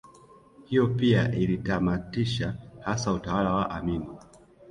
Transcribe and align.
Hiyo 0.65 0.87
pia 0.87 1.31
ilitamatisha 1.31 2.55
hasa 2.79 3.13
utawala 3.13 3.53
wa 3.53 3.69
Amin 3.69 4.05